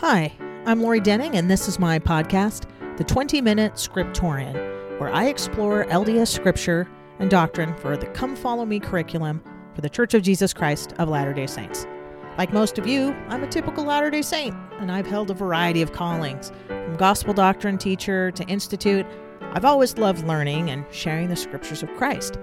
[0.00, 0.30] Hi,
[0.66, 2.66] I'm Lori Denning, and this is my podcast,
[2.98, 4.52] The 20 Minute Scriptorian,
[5.00, 6.86] where I explore LDS scripture
[7.18, 9.42] and doctrine for the Come Follow Me curriculum
[9.74, 11.86] for the Church of Jesus Christ of Latter day Saints.
[12.36, 15.80] Like most of you, I'm a typical Latter day Saint, and I've held a variety
[15.80, 19.06] of callings, from gospel doctrine teacher to institute.
[19.40, 22.38] I've always loved learning and sharing the scriptures of Christ.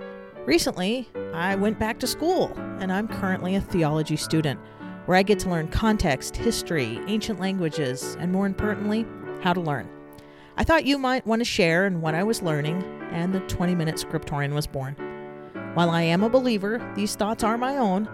[0.48, 4.60] Recently, I went back to school, and I'm currently a theology student
[5.06, 9.06] where I get to learn context, history, ancient languages, and more importantly,
[9.42, 9.90] how to learn.
[10.56, 13.76] I thought you might want to share in what I was learning, and the 20
[13.76, 14.96] Minute Scriptorian was born.
[15.74, 18.08] While I am a believer, these thoughts are my own,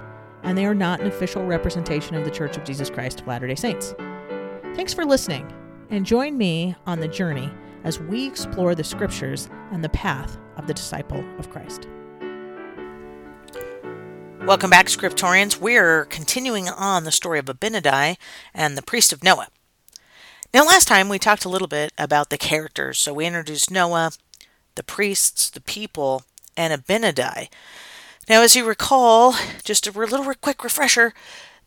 [0.44, 3.48] and they are not an official representation of the Church of Jesus Christ of Latter
[3.48, 3.94] day Saints.
[4.76, 5.52] Thanks for listening,
[5.90, 7.52] and join me on the journey
[7.84, 11.88] as we explore the scriptures and the path of the disciple of Christ.
[14.46, 15.60] Welcome back, Scriptorians.
[15.60, 18.18] We're continuing on the story of Abinadi
[18.54, 19.50] and the priest of Noah.
[20.54, 22.98] Now, last time we talked a little bit about the characters.
[22.98, 24.12] So we introduced Noah,
[24.76, 26.24] the priests, the people,
[26.58, 27.50] and Abinadi.
[28.28, 31.14] Now, as you recall, just a little quick refresher,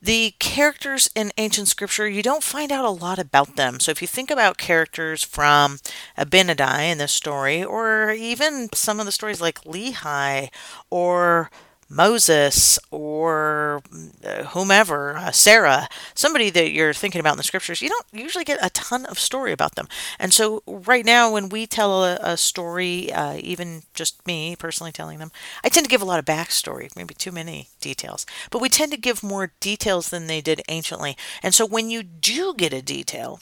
[0.01, 3.79] the characters in ancient scripture, you don't find out a lot about them.
[3.79, 5.79] So if you think about characters from
[6.19, 10.49] Abinadi in this story, or even some of the stories like Lehi
[10.91, 11.51] or
[11.93, 13.83] Moses or
[14.25, 18.45] uh, whomever, uh, Sarah, somebody that you're thinking about in the scriptures, you don't usually
[18.45, 19.89] get a ton of story about them.
[20.19, 24.93] And so, right now, when we tell a, a story, uh, even just me personally
[24.93, 25.33] telling them,
[25.63, 28.93] I tend to give a lot of backstory, maybe too many details, but we tend
[28.93, 31.17] to give more details than they did anciently.
[31.43, 33.41] And so, when you do get a detail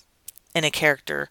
[0.54, 1.28] in a character,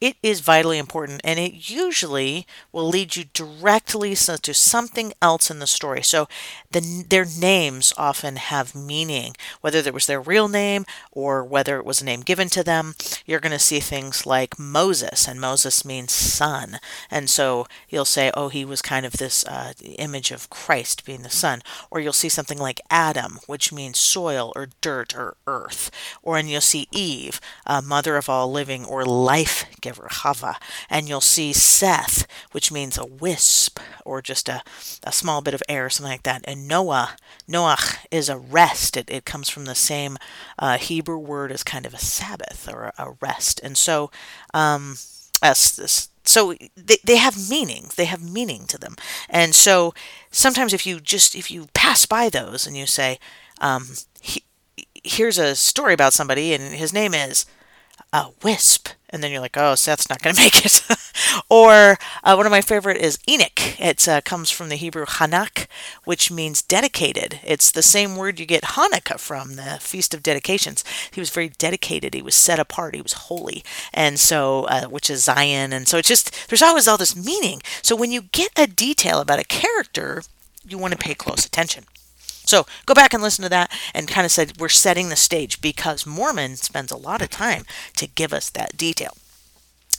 [0.00, 5.58] it is vitally important and it usually will lead you directly to something else in
[5.58, 6.02] the story.
[6.02, 6.28] So
[6.70, 11.86] the, their names often have meaning, whether it was their real name or whether it
[11.86, 12.94] was a name given to them.
[13.26, 16.78] You're going to see things like Moses, and Moses means son.
[17.10, 21.22] And so you'll say, oh, he was kind of this uh, image of Christ being
[21.22, 21.62] the son.
[21.90, 25.90] Or you'll see something like Adam, which means soil or dirt or earth.
[26.22, 29.64] Or and you'll see Eve, uh, mother of all living or life
[30.90, 34.62] And you'll see Seth, which means a wisp or just a,
[35.04, 36.42] a small bit of air, or something like that.
[36.44, 37.16] And Noah,
[37.48, 38.96] Noach is a rest.
[38.96, 40.18] It, it comes from the same
[40.58, 43.60] uh, Hebrew word as kind of a Sabbath or a, rest.
[43.62, 44.10] And so,
[44.54, 44.96] um,
[45.42, 48.96] as, so they, they have meaning they have meaning to them
[49.30, 49.94] and so
[50.30, 53.18] sometimes if you just if you pass by those and you say
[53.60, 53.88] um,
[54.20, 54.44] he,
[55.04, 57.46] here's a story about somebody and his name is
[58.12, 60.82] a wisp and then you're like, oh, Seth's not going to make it.
[61.48, 63.80] or uh, one of my favorite is Enoch.
[63.80, 65.66] It uh, comes from the Hebrew Hanak,
[66.04, 67.40] which means dedicated.
[67.44, 70.84] It's the same word you get Hanukkah from, the Feast of Dedications.
[71.12, 72.14] He was very dedicated.
[72.14, 72.94] He was set apart.
[72.94, 75.72] He was holy, and so uh, which is Zion.
[75.72, 77.60] And so it's just there's always all this meaning.
[77.82, 80.22] So when you get a detail about a character,
[80.66, 81.84] you want to pay close attention.
[82.48, 85.60] So go back and listen to that and kind of said we're setting the stage
[85.60, 87.64] because Mormon spends a lot of time
[87.96, 89.14] to give us that detail.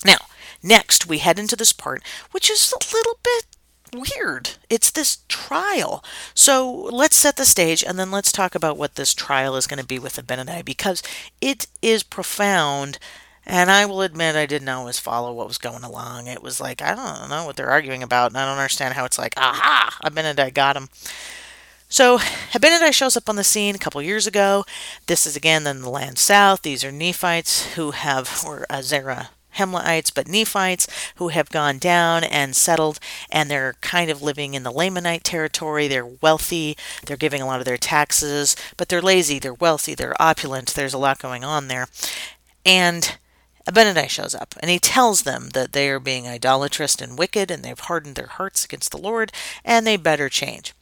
[0.03, 0.17] Now,
[0.63, 2.01] next we head into this part,
[2.31, 3.45] which is a little bit
[3.93, 4.51] weird.
[4.67, 6.03] It's this trial.
[6.33, 9.79] So let's set the stage and then let's talk about what this trial is going
[9.79, 11.03] to be with Abinadi because
[11.39, 12.97] it is profound.
[13.45, 16.25] And I will admit I didn't always follow what was going along.
[16.25, 19.05] It was like, I don't know what they're arguing about, and I don't understand how
[19.05, 20.89] it's like, aha, Abinadi got him.
[21.91, 22.19] So
[22.53, 24.63] Abinadi shows up on the scene a couple years ago.
[25.07, 26.61] This is again in the land south.
[26.61, 32.23] These are Nephites who have, or uh, Zerah Hemlaites, but Nephites who have gone down
[32.23, 32.99] and settled,
[33.31, 35.87] and they're kind of living in the Lamanite territory.
[35.87, 36.77] They're wealthy,
[37.07, 40.75] they're giving a lot of their taxes, but they're lazy, they're wealthy, they're opulent.
[40.75, 41.87] There's a lot going on there.
[42.63, 43.17] And
[43.67, 47.63] Abinadi shows up, and he tells them that they are being idolatrous and wicked, and
[47.63, 49.31] they've hardened their hearts against the Lord,
[49.65, 50.75] and they better change.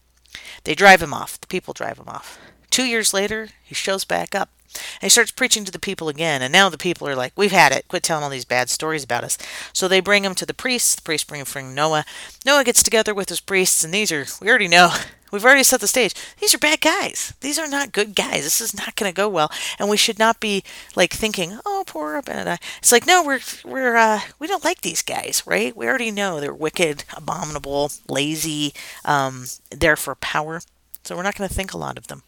[0.64, 1.40] They drive him off.
[1.40, 2.40] The people drive him off.
[2.70, 4.50] Two years later, he shows back up.
[4.96, 6.42] And he starts preaching to the people again.
[6.42, 7.88] And now the people are like, We've had it.
[7.88, 9.38] Quit telling all these bad stories about us.
[9.74, 10.96] So they bring him to the priests.
[10.96, 12.06] The priests bring him from Noah.
[12.46, 14.94] Noah gets together with his priests, and these are, we already know,
[15.32, 16.14] we've already set the stage.
[16.40, 17.34] These are bad guys.
[17.42, 18.44] These are not good guys.
[18.44, 19.52] This is not going to go well.
[19.80, 20.64] And we should not be
[20.96, 22.58] like thinking, oh, poor Abinadi.
[22.80, 25.76] It's like, no, we're, we're, uh, we don't like these guys, right?
[25.76, 28.74] We already know they're wicked, abominable, lazy,
[29.06, 30.62] um, there for power.
[31.04, 32.24] So we're not going to think a lot of them.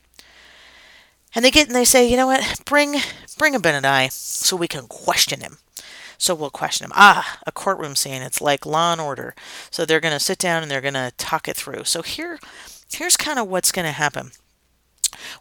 [1.35, 2.61] And they get and they say, you know what?
[2.65, 2.95] Bring
[3.37, 5.57] bring Abinadi so we can question him.
[6.17, 6.91] So we'll question him.
[6.95, 8.21] Ah, a courtroom scene.
[8.21, 9.33] It's like Law and Order.
[9.71, 11.85] So they're going to sit down and they're going to talk it through.
[11.85, 12.39] So here,
[12.91, 14.31] here's kind of what's going to happen.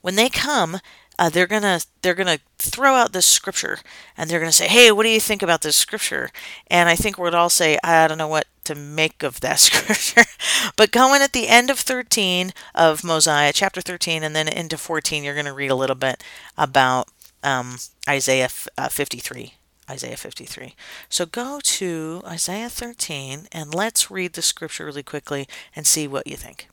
[0.03, 0.79] When they come,
[1.19, 3.79] uh, they're gonna they're gonna throw out this scripture
[4.17, 6.31] and they're gonna say, "Hey, what do you think about this scripture?"
[6.69, 10.25] And I think we'd all say, "I don't know what to make of that scripture."
[10.77, 15.25] but going at the end of 13 of Mosiah, chapter 13, and then into 14,
[15.25, 16.23] you're gonna read a little bit
[16.57, 17.09] about
[17.43, 17.79] um,
[18.09, 19.55] Isaiah uh, 53.
[19.91, 20.75] Isaiah 53.
[21.09, 26.27] So go to Isaiah 13 and let's read the scripture really quickly and see what
[26.27, 26.69] you think.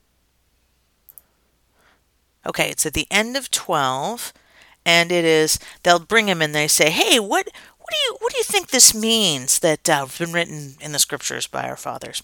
[2.45, 4.33] Okay, it's at the end of 12
[4.85, 7.47] and it is they'll bring him and they say, "Hey, what
[7.79, 10.99] what do you what do you think this means that uh, been written in the
[10.99, 12.21] scriptures by our fathers?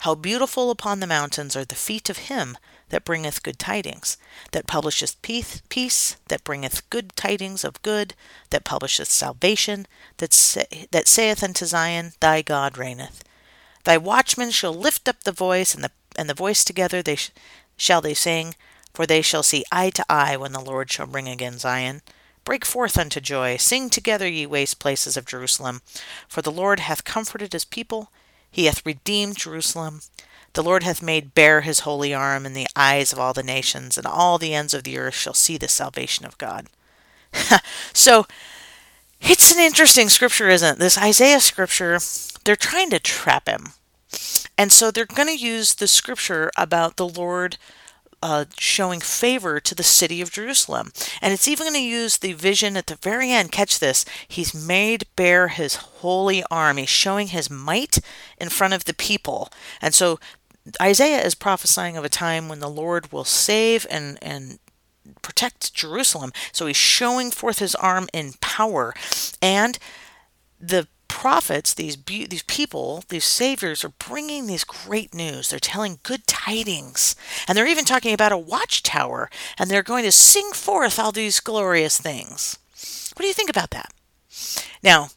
[0.00, 2.56] How beautiful upon the mountains are the feet of him
[2.88, 4.16] that bringeth good tidings,
[4.52, 8.14] that publisheth peace, peace that bringeth good tidings of good,
[8.50, 13.22] that publisheth salvation, that say, that saith unto Zion, Thy God reigneth.
[13.84, 17.30] Thy watchmen shall lift up the voice, and the and the voice together they sh-
[17.76, 18.54] shall they sing,
[18.98, 22.02] for they shall see eye to eye when the Lord shall bring again Zion.
[22.42, 25.82] Break forth unto joy, sing together, ye waste places of Jerusalem.
[26.26, 28.10] For the Lord hath comforted his people,
[28.50, 30.00] he hath redeemed Jerusalem.
[30.54, 33.96] The Lord hath made bare his holy arm in the eyes of all the nations,
[33.96, 36.66] and all the ends of the earth shall see the salvation of God.
[37.92, 38.26] so,
[39.20, 40.78] it's an interesting scripture, isn't it?
[40.80, 42.00] This Isaiah scripture,
[42.42, 43.74] they're trying to trap him.
[44.58, 47.58] And so they're going to use the scripture about the Lord
[48.22, 50.90] uh, showing favor to the city of Jerusalem.
[51.22, 53.52] And it's even going to use the vision at the very end.
[53.52, 54.04] Catch this.
[54.26, 56.76] He's made bare his holy arm.
[56.78, 57.98] He's showing his might
[58.38, 59.50] in front of the people.
[59.80, 60.18] And so
[60.80, 64.58] Isaiah is prophesying of a time when the Lord will save and, and
[65.22, 66.32] protect Jerusalem.
[66.52, 68.94] So he's showing forth his arm in power.
[69.40, 69.78] And
[70.60, 70.88] the
[71.18, 75.48] prophets, these be- these people, these saviors are bringing these great news.
[75.48, 77.16] They're telling good tidings,
[77.48, 79.28] and they're even talking about a watchtower,
[79.58, 82.56] and they're going to sing forth all these glorious things.
[83.16, 83.92] What do you think about that?
[84.80, 85.08] Now,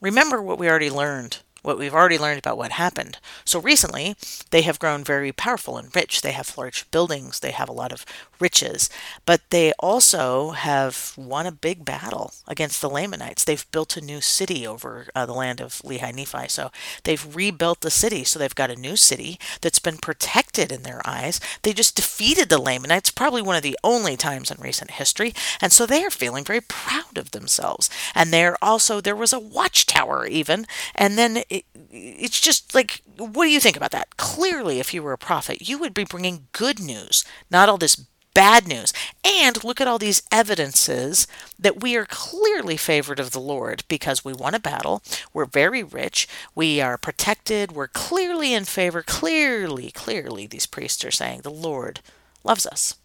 [0.00, 3.18] remember what we already learned what we've already learned about what happened.
[3.44, 4.16] So recently,
[4.50, 6.22] they have grown very powerful and rich.
[6.22, 8.04] They have large buildings, they have a lot of
[8.40, 8.90] riches,
[9.24, 13.44] but they also have won a big battle against the Lamanites.
[13.44, 16.48] They've built a new city over uh, the land of Lehi Nephi.
[16.48, 16.70] So
[17.04, 18.24] they've rebuilt the city.
[18.24, 21.40] So they've got a new city that's been protected in their eyes.
[21.62, 25.32] They just defeated the Lamanites, probably one of the only times in recent history.
[25.60, 27.88] And so they are feeling very proud of themselves.
[28.14, 30.66] And they're also, there was a watchtower even.
[30.94, 34.16] And then it, it's just like, what do you think about that?
[34.16, 38.06] Clearly, if you were a prophet, you would be bringing good news, not all this
[38.34, 38.92] bad news.
[39.24, 41.26] And look at all these evidences
[41.58, 45.02] that we are clearly favored of the Lord because we won a battle,
[45.34, 49.02] we're very rich, we are protected, we're clearly in favor.
[49.02, 52.00] Clearly, clearly, these priests are saying the Lord
[52.44, 52.96] loves us.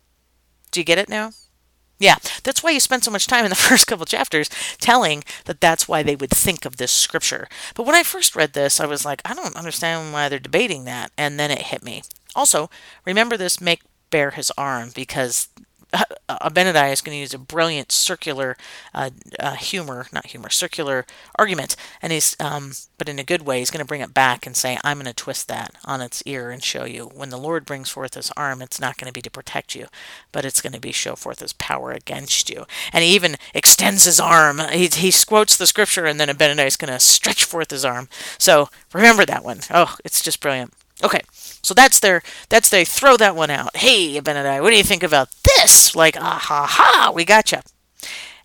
[0.71, 1.31] Do you get it now?
[1.99, 4.49] Yeah, that's why you spend so much time in the first couple chapters
[4.79, 7.47] telling that that's why they would think of this scripture.
[7.75, 10.85] But when I first read this, I was like, I don't understand why they're debating
[10.85, 11.11] that.
[11.17, 12.03] And then it hit me.
[12.35, 12.69] Also,
[13.05, 15.49] remember this make bare his arm because
[16.30, 18.57] Abinadi is going to use a brilliant circular
[18.94, 21.06] uh, uh, humor, not humor, circular
[21.36, 24.45] argument, and he's, um, but in a good way, he's going to bring it back
[24.45, 27.38] and say, "I'm going to twist that on its ear and show you when the
[27.38, 29.88] Lord brings forth His arm, it's not going to be to protect you,
[30.31, 34.06] but it's going to be show forth His power against you." And he even extends
[34.06, 34.60] his arm.
[34.72, 38.10] He he quotes the scripture, and then Abinadi is going to stretch forth his arm.
[38.38, 39.60] So remember that one.
[39.72, 40.74] Oh, it's just brilliant.
[41.04, 43.75] Okay, so that's their that's they throw that one out.
[43.77, 45.96] Hey, Abinadi, what do you think about this?
[45.96, 47.63] Like, ah ha ha, we gotcha.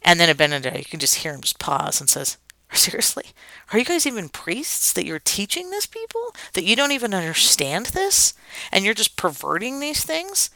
[0.02, 2.36] And then Abinadi, you can just hear him just pause and says,
[2.72, 3.26] Seriously?
[3.72, 6.34] Are you guys even priests that you're teaching this people?
[6.54, 8.34] That you don't even understand this?
[8.70, 10.50] And you're just perverting these things?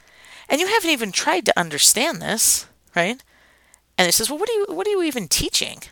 [0.48, 3.22] And you haven't even tried to understand this, right?
[3.98, 5.82] And he says, Well, what are you what are you even teaching?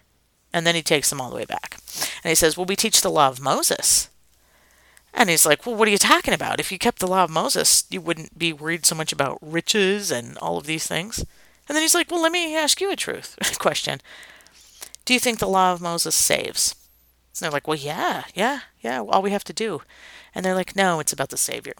[0.52, 1.78] And then he takes them all the way back.
[2.22, 4.08] And he says, Well, we teach the law of Moses.
[5.14, 6.60] And he's like, Well, what are you talking about?
[6.60, 10.10] If you kept the law of Moses, you wouldn't be worried so much about riches
[10.10, 11.18] and all of these things.
[11.68, 14.00] And then he's like, Well, let me ask you a truth question.
[15.04, 16.74] Do you think the law of Moses saves?
[17.34, 19.82] And they're like, Well, yeah, yeah, yeah, all we have to do.
[20.34, 21.74] And they're like, No, it's about the Savior.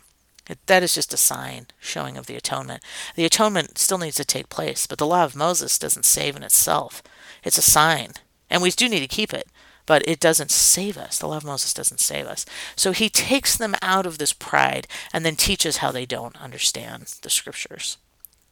[0.67, 2.83] That is just a sign showing of the atonement.
[3.17, 6.43] The atonement still needs to take place, but the law of Moses doesn't save in
[6.43, 7.03] itself.
[7.43, 8.13] It's a sign,
[8.51, 9.49] and we do need to keep it
[9.87, 11.19] but it doesn't save us.
[11.19, 12.47] The law of Moses doesn't save us.
[12.77, 17.15] So he takes them out of this pride and then teaches how they don't understand
[17.23, 17.99] the scriptures.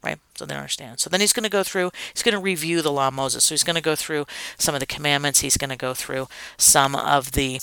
[0.02, 0.18] Right?
[0.34, 0.98] So they don't understand.
[0.98, 3.44] So then he's going to go through, he's going to review the law of Moses.
[3.44, 4.26] So he's going to go through
[4.58, 5.40] some of the commandments.
[5.40, 7.60] He's going to go through some of the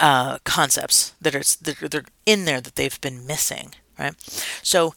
[0.00, 3.74] uh, concepts that are that are in there that they've been missing.
[3.98, 4.14] Right?
[4.62, 4.94] So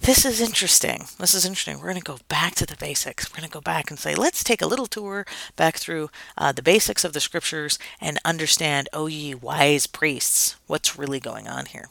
[0.00, 1.04] this is interesting.
[1.18, 1.76] This is interesting.
[1.76, 3.30] We're going to go back to the basics.
[3.30, 5.26] We're going to go back and say, let's take a little tour
[5.56, 10.98] back through uh, the basics of the scriptures and understand, oh, ye wise priests, what's
[10.98, 11.88] really going on here.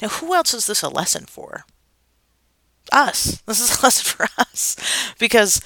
[0.00, 1.64] Now, who else is this a lesson for?
[2.90, 3.40] Us.
[3.46, 4.76] This is a lesson for us
[5.18, 5.60] because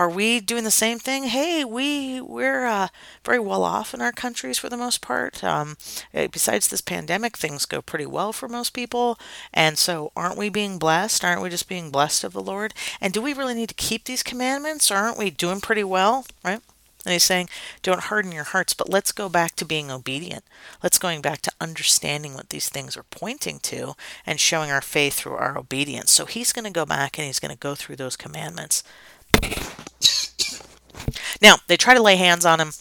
[0.00, 1.24] are we doing the same thing?
[1.24, 2.88] Hey, we we're uh,
[3.22, 5.44] very well off in our countries for the most part.
[5.44, 5.76] Um,
[6.14, 9.18] eh, besides this pandemic, things go pretty well for most people,
[9.52, 11.22] and so aren't we being blessed?
[11.22, 12.72] Aren't we just being blessed of the Lord?
[12.98, 14.90] And do we really need to keep these commandments?
[14.90, 16.24] Aren't we doing pretty well?
[16.42, 16.62] Right?
[17.04, 17.50] And he's saying,
[17.82, 20.44] don't harden your hearts, but let's go back to being obedient.
[20.82, 25.14] Let's going back to understanding what these things are pointing to and showing our faith
[25.14, 26.10] through our obedience.
[26.10, 28.82] So he's going to go back and he's going to go through those commandments
[31.40, 32.72] now, they try to lay hands on him.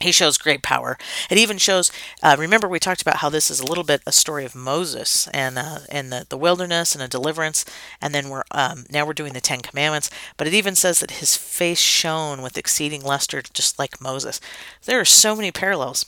[0.00, 0.98] He shows great power.
[1.30, 1.92] It even shows.
[2.22, 5.28] Uh, remember, we talked about how this is a little bit a story of Moses
[5.28, 7.64] and uh, and the, the wilderness and a deliverance,
[8.00, 10.10] and then we're um, now we're doing the Ten Commandments.
[10.36, 14.40] But it even says that his face shone with exceeding luster, just like Moses.
[14.84, 16.04] There are so many parallels.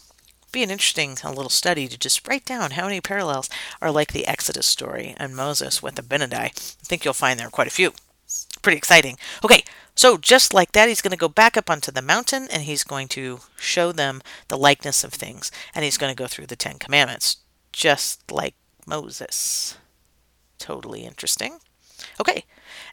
[0.50, 3.50] Be an interesting a little study to just write down how many parallels
[3.80, 6.34] are like the Exodus story and Moses with Abinadi.
[6.34, 7.92] I think you'll find there are quite a few
[8.64, 9.16] pretty exciting.
[9.44, 9.62] Okay,
[9.94, 12.82] so just like that, he's going to go back up onto the mountain and he's
[12.82, 15.52] going to show them the likeness of things.
[15.74, 17.36] And he's going to go through the Ten Commandments,
[17.72, 18.54] just like
[18.86, 19.78] Moses.
[20.58, 21.58] Totally interesting.
[22.20, 22.44] Okay,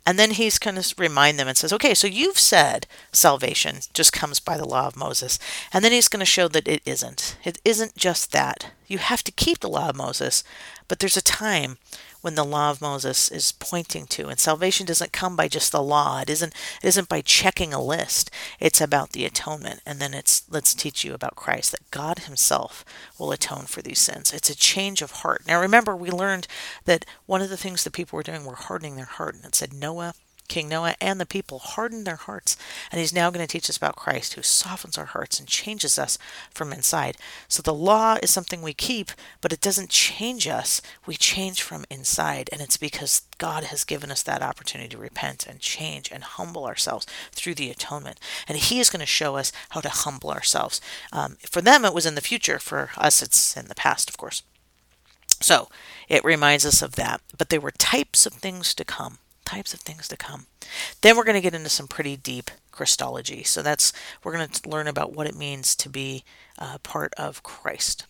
[0.05, 4.13] and then he's going to remind them and says, okay, so you've said salvation just
[4.13, 5.37] comes by the law of Moses.
[5.73, 7.37] And then he's going to show that it isn't.
[7.43, 8.71] It isn't just that.
[8.87, 10.43] You have to keep the law of Moses,
[10.87, 11.77] but there's a time
[12.21, 14.27] when the law of Moses is pointing to.
[14.27, 16.21] And salvation doesn't come by just the law.
[16.21, 18.31] It isn't it isn't by checking a list.
[18.59, 19.81] It's about the atonement.
[19.85, 22.85] And then it's let's teach you about Christ that God himself
[23.19, 24.33] will atone for these sins.
[24.33, 25.43] It's a change of heart.
[25.47, 26.47] Now remember we learned
[26.85, 29.55] that one of the things that people were doing were hardening their heart and it
[29.55, 30.13] said Noah
[30.51, 32.57] King Noah and the people hardened their hearts,
[32.91, 35.97] and he's now going to teach us about Christ who softens our hearts and changes
[35.97, 36.17] us
[36.53, 37.15] from inside.
[37.47, 40.81] So the law is something we keep, but it doesn't change us.
[41.05, 45.47] We change from inside, and it's because God has given us that opportunity to repent
[45.47, 48.19] and change and humble ourselves through the atonement.
[48.45, 50.81] And he is going to show us how to humble ourselves.
[51.13, 52.59] Um, for them, it was in the future.
[52.59, 54.43] For us, it's in the past, of course.
[55.39, 55.69] So
[56.09, 57.21] it reminds us of that.
[57.37, 59.19] But there were types of things to come
[59.51, 60.45] types of things to come.
[61.01, 63.43] Then we're going to get into some pretty deep Christology.
[63.43, 63.91] So that's
[64.23, 66.23] we're going to learn about what it means to be
[66.57, 68.05] uh, part of Christ.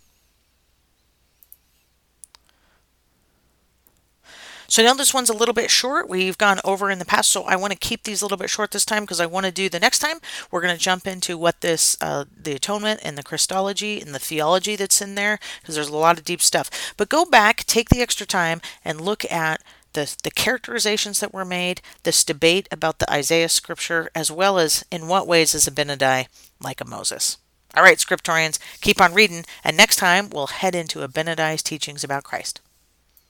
[4.67, 6.07] So now this one's a little bit short.
[6.07, 8.49] We've gone over in the past, so I want to keep these a little bit
[8.49, 10.19] short this time because I want to do the next time.
[10.49, 14.19] We're going to jump into what this, uh, the atonement and the Christology and the
[14.19, 16.93] theology that's in there because there's a lot of deep stuff.
[16.95, 19.61] But go back, take the extra time, and look at
[19.93, 24.83] the, the characterizations that were made, this debate about the Isaiah scripture, as well as
[24.91, 26.27] in what ways is Abinadi
[26.61, 27.37] like a Moses.
[27.75, 32.23] All right, scriptorians, keep on reading, and next time we'll head into Abinadi's teachings about
[32.23, 32.59] Christ.